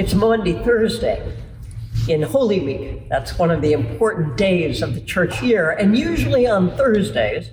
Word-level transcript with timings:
It's 0.00 0.14
Maundy 0.14 0.54
Thursday 0.54 1.30
in 2.08 2.22
Holy 2.22 2.60
Week. 2.60 3.06
That's 3.10 3.38
one 3.38 3.50
of 3.50 3.60
the 3.60 3.74
important 3.74 4.38
days 4.38 4.80
of 4.80 4.94
the 4.94 5.02
church 5.02 5.42
year. 5.42 5.72
And 5.72 5.94
usually 5.94 6.46
on 6.46 6.74
Thursdays, 6.74 7.50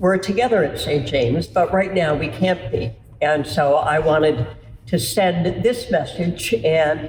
we're 0.00 0.18
together 0.18 0.64
at 0.64 0.80
St. 0.80 1.06
James, 1.06 1.46
but 1.46 1.72
right 1.72 1.94
now 1.94 2.16
we 2.16 2.26
can't 2.26 2.72
be. 2.72 2.90
And 3.22 3.46
so 3.46 3.76
I 3.76 4.00
wanted 4.00 4.48
to 4.86 4.98
send 4.98 5.62
this 5.62 5.88
message 5.88 6.52
and 6.54 7.08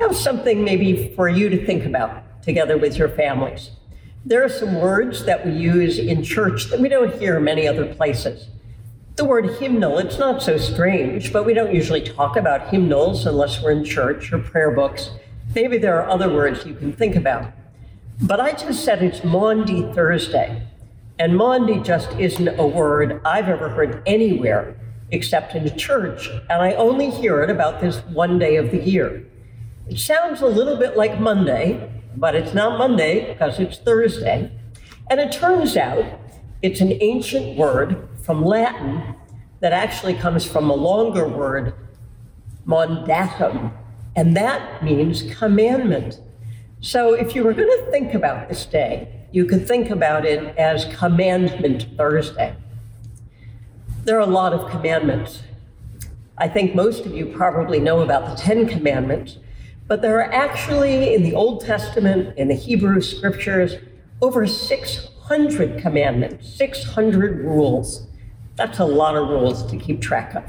have 0.00 0.14
something 0.14 0.62
maybe 0.64 1.14
for 1.16 1.30
you 1.30 1.48
to 1.48 1.64
think 1.64 1.86
about 1.86 2.42
together 2.42 2.76
with 2.76 2.98
your 2.98 3.08
families. 3.08 3.70
There 4.26 4.44
are 4.44 4.50
some 4.50 4.82
words 4.82 5.24
that 5.24 5.46
we 5.46 5.52
use 5.52 5.98
in 5.98 6.22
church 6.22 6.66
that 6.66 6.78
we 6.78 6.90
don't 6.90 7.18
hear 7.18 7.40
many 7.40 7.66
other 7.66 7.86
places. 7.94 8.48
The 9.20 9.26
word 9.26 9.58
hymnal, 9.58 9.98
it's 9.98 10.18
not 10.18 10.42
so 10.42 10.56
strange, 10.56 11.30
but 11.30 11.44
we 11.44 11.52
don't 11.52 11.74
usually 11.74 12.00
talk 12.00 12.38
about 12.38 12.70
hymnals 12.70 13.26
unless 13.26 13.62
we're 13.62 13.72
in 13.72 13.84
church 13.84 14.32
or 14.32 14.38
prayer 14.38 14.70
books. 14.70 15.10
Maybe 15.54 15.76
there 15.76 16.00
are 16.00 16.08
other 16.08 16.32
words 16.32 16.64
you 16.64 16.72
can 16.72 16.94
think 16.94 17.16
about. 17.16 17.52
But 18.22 18.40
I 18.40 18.52
just 18.52 18.82
said 18.82 19.02
it's 19.02 19.22
Maundy 19.22 19.82
Thursday. 19.92 20.66
And 21.18 21.36
Maundy 21.36 21.80
just 21.80 22.10
isn't 22.18 22.48
a 22.48 22.66
word 22.66 23.20
I've 23.22 23.50
ever 23.50 23.68
heard 23.68 24.02
anywhere 24.06 24.74
except 25.10 25.54
in 25.54 25.76
church. 25.76 26.30
And 26.48 26.62
I 26.62 26.72
only 26.72 27.10
hear 27.10 27.42
it 27.42 27.50
about 27.50 27.82
this 27.82 27.98
one 28.06 28.38
day 28.38 28.56
of 28.56 28.70
the 28.70 28.82
year. 28.82 29.22
It 29.86 29.98
sounds 29.98 30.40
a 30.40 30.46
little 30.46 30.78
bit 30.78 30.96
like 30.96 31.20
Monday, 31.20 31.92
but 32.16 32.34
it's 32.34 32.54
not 32.54 32.78
Monday 32.78 33.30
because 33.30 33.60
it's 33.60 33.76
Thursday. 33.76 34.50
And 35.10 35.20
it 35.20 35.30
turns 35.30 35.76
out 35.76 36.06
it's 36.62 36.80
an 36.80 36.96
ancient 37.02 37.58
word 37.58 38.06
from 38.30 38.44
Latin 38.44 39.16
that 39.58 39.72
actually 39.72 40.14
comes 40.14 40.44
from 40.44 40.70
a 40.70 40.72
longer 40.72 41.26
word, 41.26 41.74
mandatum, 42.64 43.72
and 44.14 44.36
that 44.36 44.84
means 44.84 45.24
commandment. 45.36 46.20
So 46.80 47.14
if 47.14 47.34
you 47.34 47.42
were 47.42 47.52
going 47.52 47.66
to 47.66 47.90
think 47.90 48.14
about 48.14 48.48
this 48.48 48.64
day, 48.66 49.26
you 49.32 49.46
could 49.46 49.66
think 49.66 49.90
about 49.90 50.24
it 50.24 50.56
as 50.56 50.84
Commandment 50.96 51.88
Thursday. 51.96 52.54
There 54.04 54.16
are 54.16 54.20
a 54.20 54.26
lot 54.26 54.52
of 54.52 54.70
commandments. 54.70 55.42
I 56.38 56.46
think 56.46 56.76
most 56.76 57.06
of 57.06 57.12
you 57.12 57.26
probably 57.26 57.80
know 57.80 57.98
about 57.98 58.28
the 58.28 58.40
Ten 58.40 58.68
Commandments, 58.68 59.38
but 59.88 60.02
there 60.02 60.20
are 60.20 60.32
actually 60.32 61.14
in 61.14 61.24
the 61.24 61.34
Old 61.34 61.62
Testament, 61.62 62.38
in 62.38 62.46
the 62.46 62.54
Hebrew 62.54 63.00
scriptures, 63.00 63.74
over 64.22 64.46
600 64.46 65.82
commandments, 65.82 66.48
600 66.54 67.44
rules. 67.44 68.06
That's 68.60 68.78
a 68.78 68.84
lot 68.84 69.16
of 69.16 69.30
rules 69.30 69.64
to 69.70 69.78
keep 69.78 70.02
track 70.02 70.34
of. 70.34 70.44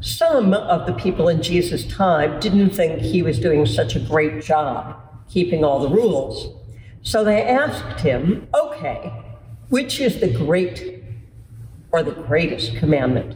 Some 0.00 0.54
of 0.54 0.86
the 0.86 0.92
people 0.92 1.28
in 1.28 1.42
Jesus' 1.42 1.84
time 1.84 2.38
didn't 2.38 2.70
think 2.70 3.00
he 3.00 3.22
was 3.22 3.40
doing 3.40 3.66
such 3.66 3.96
a 3.96 3.98
great 3.98 4.44
job 4.44 5.02
keeping 5.28 5.64
all 5.64 5.80
the 5.80 5.88
rules. 5.88 6.56
So 7.02 7.24
they 7.24 7.42
asked 7.42 8.02
him, 8.02 8.46
okay, 8.54 9.12
which 9.68 10.00
is 10.00 10.20
the 10.20 10.32
great 10.32 11.02
or 11.90 12.04
the 12.04 12.12
greatest 12.12 12.76
commandment? 12.76 13.34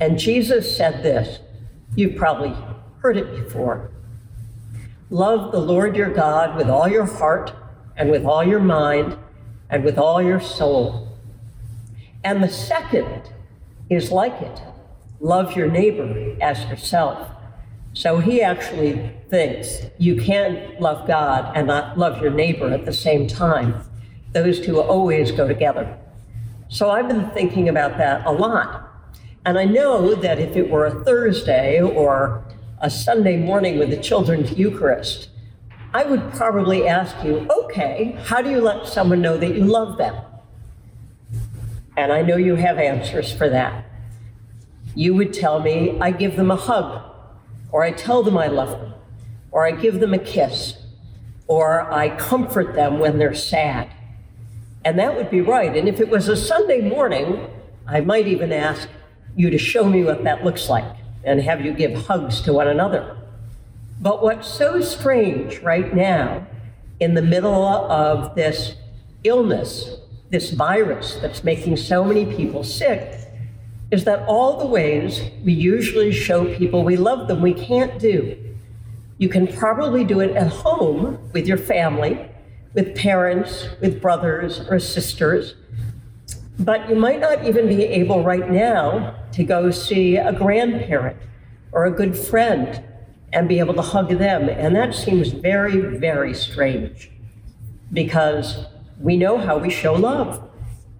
And 0.00 0.18
Jesus 0.18 0.74
said 0.74 1.02
this. 1.02 1.40
You've 1.94 2.16
probably 2.16 2.56
heard 3.00 3.18
it 3.18 3.44
before. 3.44 3.90
Love 5.10 5.52
the 5.52 5.60
Lord 5.60 5.94
your 5.94 6.10
God 6.10 6.56
with 6.56 6.70
all 6.70 6.88
your 6.88 7.04
heart 7.04 7.52
and 7.98 8.10
with 8.10 8.24
all 8.24 8.42
your 8.42 8.60
mind 8.60 9.18
and 9.68 9.84
with 9.84 9.98
all 9.98 10.22
your 10.22 10.40
soul. 10.40 11.06
And 12.26 12.42
the 12.42 12.48
second 12.48 13.22
is 13.88 14.10
like 14.10 14.42
it 14.42 14.60
love 15.20 15.56
your 15.56 15.70
neighbor 15.70 16.36
as 16.40 16.58
yourself. 16.64 17.30
So 17.92 18.18
he 18.18 18.42
actually 18.42 19.12
thinks 19.30 19.82
you 19.96 20.20
can't 20.20 20.80
love 20.80 21.06
God 21.06 21.56
and 21.56 21.68
not 21.68 21.96
love 21.96 22.20
your 22.20 22.32
neighbor 22.32 22.68
at 22.68 22.84
the 22.84 22.92
same 22.92 23.28
time. 23.28 23.80
Those 24.32 24.60
two 24.60 24.80
always 24.80 25.30
go 25.30 25.46
together. 25.46 25.96
So 26.68 26.90
I've 26.90 27.06
been 27.06 27.30
thinking 27.30 27.68
about 27.68 27.96
that 27.98 28.26
a 28.26 28.32
lot. 28.32 28.90
And 29.44 29.56
I 29.56 29.64
know 29.64 30.16
that 30.16 30.40
if 30.40 30.56
it 30.56 30.68
were 30.68 30.86
a 30.86 31.04
Thursday 31.04 31.80
or 31.80 32.44
a 32.80 32.90
Sunday 32.90 33.36
morning 33.36 33.78
with 33.78 33.90
the 33.90 34.02
children's 34.02 34.50
Eucharist, 34.58 35.28
I 35.94 36.02
would 36.02 36.32
probably 36.32 36.88
ask 36.88 37.14
you, 37.24 37.46
okay, 37.48 38.18
how 38.24 38.42
do 38.42 38.50
you 38.50 38.60
let 38.60 38.88
someone 38.88 39.22
know 39.22 39.38
that 39.38 39.54
you 39.54 39.62
love 39.62 39.96
them? 39.96 40.16
And 41.96 42.12
I 42.12 42.22
know 42.22 42.36
you 42.36 42.56
have 42.56 42.78
answers 42.78 43.32
for 43.32 43.48
that 43.48 43.86
you 44.96 45.14
would 45.14 45.32
tell 45.32 45.60
me, 45.60 45.96
I 46.00 46.10
give 46.10 46.36
them 46.36 46.50
a 46.50 46.56
hug, 46.56 47.02
or 47.70 47.84
I 47.84 47.92
tell 47.92 48.22
them 48.22 48.36
I 48.36 48.46
love 48.46 48.70
them, 48.70 48.94
or 49.52 49.66
I 49.66 49.70
give 49.70 50.00
them 50.00 50.14
a 50.14 50.18
kiss, 50.18 50.78
or 51.46 51.92
I 51.92 52.16
comfort 52.16 52.74
them 52.74 52.98
when 52.98 53.18
they're 53.18 53.34
sad. 53.34 53.92
And 54.84 54.98
that 54.98 55.14
would 55.14 55.30
be 55.30 55.42
right. 55.42 55.76
And 55.76 55.86
if 55.86 56.00
it 56.00 56.08
was 56.08 56.28
a 56.28 56.36
Sunday 56.36 56.80
morning, 56.80 57.46
I 57.86 58.00
might 58.00 58.26
even 58.26 58.52
ask 58.52 58.88
you 59.36 59.50
to 59.50 59.58
show 59.58 59.84
me 59.84 60.02
what 60.02 60.24
that 60.24 60.42
looks 60.44 60.70
like 60.70 60.96
and 61.22 61.42
have 61.42 61.60
you 61.60 61.72
give 61.72 62.06
hugs 62.06 62.40
to 62.42 62.52
one 62.54 62.68
another. 62.68 63.18
But 64.00 64.22
what's 64.22 64.48
so 64.48 64.80
strange 64.80 65.58
right 65.60 65.94
now, 65.94 66.46
in 67.00 67.12
the 67.12 67.22
middle 67.22 67.66
of 67.66 68.34
this 68.34 68.76
illness, 69.24 69.98
this 70.30 70.50
virus 70.50 71.16
that's 71.16 71.44
making 71.44 71.76
so 71.76 72.04
many 72.04 72.26
people 72.36 72.64
sick, 72.64 73.20
is 73.90 74.04
that 74.04 74.26
all 74.26 74.58
the 74.58 74.66
ways 74.66 75.20
we 75.44 75.52
usually 75.52 76.12
show 76.12 76.52
people 76.56 76.84
we 76.84 76.96
love 76.96 77.28
them, 77.28 77.40
we 77.40 77.54
can't 77.54 77.98
do. 78.00 78.36
You 79.18 79.28
can 79.28 79.46
probably 79.46 80.04
do 80.04 80.20
it 80.20 80.36
at 80.36 80.48
home 80.48 81.18
with 81.32 81.46
your 81.46 81.56
family, 81.56 82.28
with 82.74 82.96
parents, 82.96 83.68
with 83.80 84.02
brothers 84.02 84.60
or 84.68 84.78
sisters, 84.80 85.54
but 86.58 86.88
you 86.88 86.96
might 86.96 87.20
not 87.20 87.44
even 87.44 87.68
be 87.68 87.84
able 87.84 88.24
right 88.24 88.50
now 88.50 89.14
to 89.32 89.44
go 89.44 89.70
see 89.70 90.16
a 90.16 90.32
grandparent 90.32 91.16
or 91.72 91.84
a 91.84 91.90
good 91.90 92.16
friend 92.16 92.82
and 93.32 93.48
be 93.48 93.58
able 93.58 93.74
to 93.74 93.82
hug 93.82 94.08
them. 94.18 94.48
And 94.48 94.74
that 94.74 94.94
seems 94.94 95.28
very, 95.28 95.98
very 95.98 96.34
strange 96.34 97.10
because 97.92 98.66
we 99.00 99.16
know 99.16 99.38
how 99.38 99.58
we 99.58 99.70
show 99.70 99.94
love, 99.94 100.42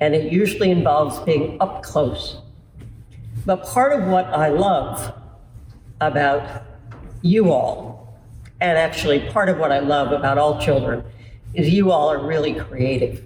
and 0.00 0.14
it 0.14 0.32
usually 0.32 0.70
involves 0.70 1.18
being 1.20 1.56
up 1.60 1.82
close 1.82 2.42
but 3.46 3.64
part 3.64 3.92
of 3.92 4.08
what 4.08 4.26
I 4.26 4.48
love 4.48 5.14
about 6.00 6.64
you 7.22 7.52
all, 7.52 8.18
and 8.60 8.76
actually 8.76 9.20
part 9.30 9.48
of 9.48 9.58
what 9.58 9.70
I 9.70 9.78
love 9.78 10.10
about 10.10 10.36
all 10.36 10.60
children, 10.60 11.04
is 11.54 11.68
you 11.70 11.92
all 11.92 12.10
are 12.10 12.26
really 12.26 12.54
creative. 12.54 13.22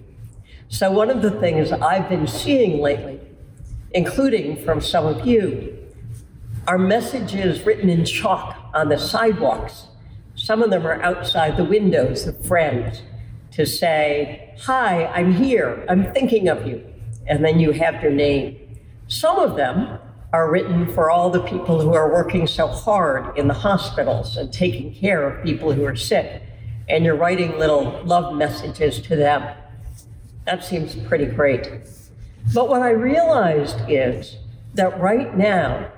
So, 0.68 0.90
one 0.90 1.08
of 1.08 1.22
the 1.22 1.30
things 1.30 1.72
I've 1.72 2.08
been 2.10 2.26
seeing 2.26 2.80
lately, 2.82 3.18
including 3.92 4.62
from 4.62 4.82
some 4.82 5.06
of 5.06 5.26
you, 5.26 5.76
are 6.68 6.78
messages 6.78 7.64
written 7.64 7.88
in 7.88 8.04
chalk 8.04 8.56
on 8.74 8.90
the 8.90 8.98
sidewalks. 8.98 9.86
Some 10.34 10.62
of 10.62 10.70
them 10.70 10.86
are 10.86 11.02
outside 11.02 11.56
the 11.56 11.64
windows 11.64 12.26
of 12.26 12.44
friends 12.44 13.00
to 13.52 13.66
say, 13.66 14.54
Hi, 14.62 15.06
I'm 15.06 15.32
here, 15.32 15.84
I'm 15.88 16.12
thinking 16.12 16.48
of 16.48 16.66
you. 16.66 16.84
And 17.26 17.44
then 17.44 17.60
you 17.60 17.72
have 17.72 18.02
your 18.02 18.12
name. 18.12 18.78
Some 19.08 19.38
of 19.38 19.56
them 19.56 19.98
are 20.32 20.50
written 20.50 20.92
for 20.92 21.10
all 21.10 21.30
the 21.30 21.42
people 21.42 21.80
who 21.80 21.94
are 21.94 22.12
working 22.12 22.46
so 22.46 22.68
hard 22.68 23.36
in 23.36 23.48
the 23.48 23.54
hospitals 23.54 24.36
and 24.36 24.52
taking 24.52 24.94
care 24.94 25.28
of 25.28 25.44
people 25.44 25.72
who 25.72 25.84
are 25.84 25.96
sick. 25.96 26.42
And 26.88 27.04
you're 27.04 27.16
writing 27.16 27.58
little 27.58 28.02
love 28.04 28.34
messages 28.34 29.00
to 29.02 29.16
them. 29.16 29.56
That 30.44 30.64
seems 30.64 30.94
pretty 30.94 31.26
great. 31.26 31.68
But 32.54 32.68
what 32.68 32.82
I 32.82 32.90
realized 32.90 33.78
is 33.88 34.36
that 34.74 34.98
right 35.00 35.36
now, 35.36 35.90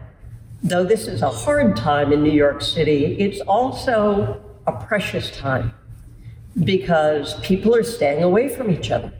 though 0.63 0.85
this 0.85 1.07
is 1.07 1.23
a 1.23 1.31
hard 1.31 1.77
time 1.77 2.13
in 2.13 2.23
New 2.23 2.33
York 2.33 2.63
City, 2.63 3.17
it's 3.19 3.41
also 3.43 4.43
a 4.67 4.73
precious 4.73 5.31
time 5.37 5.75
because 6.65 7.39
people 7.41 7.75
are 7.75 7.83
staying 7.83 8.23
away 8.23 8.49
from 8.49 8.71
each 8.71 8.91
other 8.91 9.13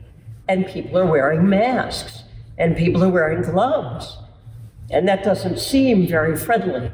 and 0.47 0.67
people 0.67 0.97
are 0.97 1.05
wearing 1.05 1.47
masks 1.47 2.23
and 2.57 2.77
people 2.77 3.03
are 3.03 3.09
wearing 3.09 3.41
gloves 3.41 4.17
and 4.93 5.07
that 5.07 5.23
doesn't 5.23 5.57
seem 5.59 6.07
very 6.07 6.37
friendly, 6.37 6.91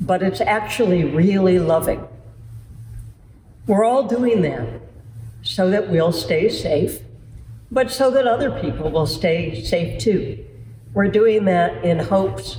but 0.00 0.22
it's 0.22 0.40
actually 0.40 1.04
really 1.04 1.58
loving. 1.58 2.06
We're 3.66 3.84
all 3.84 4.04
doing 4.04 4.42
that 4.42 4.80
so 5.42 5.68
that 5.70 5.90
we'll 5.90 6.12
stay 6.12 6.48
safe, 6.48 7.00
but 7.70 7.90
so 7.90 8.12
that 8.12 8.28
other 8.28 8.60
people 8.60 8.90
will 8.90 9.08
stay 9.08 9.60
safe 9.64 10.00
too. 10.00 10.44
We're 10.94 11.08
doing 11.08 11.46
that 11.46 11.84
in 11.84 11.98
hopes 11.98 12.58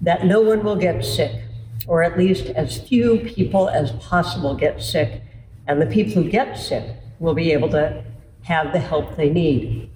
that 0.00 0.24
no 0.24 0.40
one 0.40 0.62
will 0.62 0.76
get 0.76 1.04
sick, 1.04 1.42
or 1.88 2.04
at 2.04 2.16
least 2.16 2.46
as 2.46 2.86
few 2.86 3.18
people 3.18 3.68
as 3.68 3.90
possible 3.92 4.54
get 4.54 4.80
sick, 4.80 5.22
and 5.66 5.80
the 5.80 5.86
people 5.86 6.22
who 6.22 6.30
get 6.30 6.58
sick 6.58 6.96
will 7.18 7.34
be 7.34 7.52
able 7.52 7.68
to 7.70 8.04
have 8.42 8.72
the 8.72 8.78
help 8.78 9.16
they 9.16 9.30
need. 9.30 9.90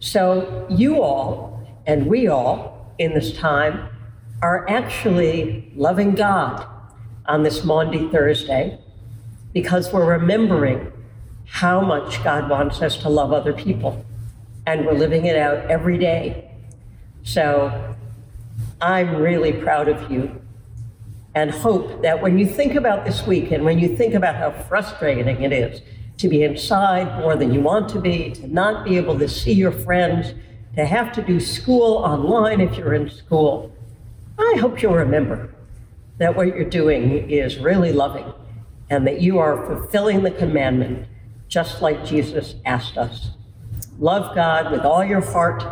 So, 0.00 0.66
you 0.68 1.02
all 1.02 1.64
and 1.86 2.06
we 2.06 2.26
all 2.26 2.94
in 2.98 3.14
this 3.14 3.32
time 3.32 3.88
are 4.42 4.68
actually 4.68 5.72
loving 5.76 6.14
God 6.14 6.66
on 7.26 7.44
this 7.44 7.64
Maundy 7.64 8.08
Thursday 8.08 8.78
because 9.52 9.92
we're 9.92 10.18
remembering 10.18 10.92
how 11.46 11.80
much 11.80 12.22
God 12.24 12.48
wants 12.50 12.82
us 12.82 12.96
to 12.98 13.08
love 13.08 13.32
other 13.32 13.52
people. 13.52 14.04
And 14.66 14.86
we're 14.86 14.94
living 14.94 15.26
it 15.26 15.36
out 15.36 15.58
every 15.70 15.98
day. 15.98 16.50
So 17.22 17.96
I'm 18.80 19.16
really 19.16 19.52
proud 19.52 19.88
of 19.88 20.10
you 20.10 20.40
and 21.34 21.50
hope 21.50 22.02
that 22.02 22.20
when 22.20 22.38
you 22.38 22.46
think 22.46 22.74
about 22.74 23.04
this 23.04 23.26
week 23.26 23.50
and 23.52 23.64
when 23.64 23.78
you 23.78 23.96
think 23.96 24.14
about 24.14 24.36
how 24.36 24.50
frustrating 24.50 25.42
it 25.42 25.52
is 25.52 25.80
to 26.18 26.28
be 26.28 26.42
inside 26.42 27.18
more 27.20 27.36
than 27.36 27.52
you 27.52 27.60
want 27.60 27.88
to 27.88 28.00
be, 28.00 28.30
to 28.32 28.46
not 28.46 28.84
be 28.84 28.96
able 28.96 29.18
to 29.18 29.28
see 29.28 29.52
your 29.52 29.72
friends, 29.72 30.34
to 30.76 30.84
have 30.84 31.12
to 31.12 31.22
do 31.22 31.40
school 31.40 31.96
online 31.98 32.60
if 32.60 32.76
you're 32.76 32.94
in 32.94 33.08
school, 33.08 33.74
I 34.38 34.56
hope 34.60 34.82
you'll 34.82 34.94
remember 34.94 35.54
that 36.18 36.36
what 36.36 36.48
you're 36.48 36.68
doing 36.68 37.30
is 37.30 37.58
really 37.58 37.92
loving 37.92 38.32
and 38.90 39.06
that 39.06 39.22
you 39.22 39.38
are 39.38 39.66
fulfilling 39.66 40.22
the 40.22 40.30
commandment 40.30 41.06
just 41.48 41.80
like 41.80 42.04
Jesus 42.04 42.56
asked 42.64 42.98
us. 42.98 43.30
Love 43.98 44.34
God 44.34 44.70
with 44.70 44.82
all 44.82 45.04
your 45.04 45.20
heart 45.20 45.64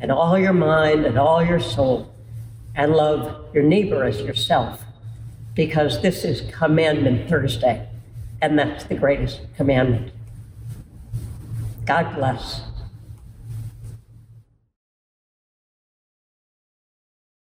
and 0.00 0.10
all 0.10 0.38
your 0.38 0.52
mind 0.52 1.04
and 1.04 1.18
all 1.18 1.44
your 1.44 1.60
soul, 1.60 2.14
and 2.74 2.92
love 2.92 3.46
your 3.54 3.62
neighbor 3.62 4.04
as 4.04 4.20
yourself 4.20 4.85
because 5.56 6.02
this 6.02 6.22
is 6.22 6.48
Commandment 6.52 7.28
Thursday, 7.28 7.88
and 8.40 8.56
that's 8.56 8.84
the 8.84 8.94
greatest 8.94 9.40
commandment. 9.56 10.12
God 11.86 12.14
bless. 12.14 12.62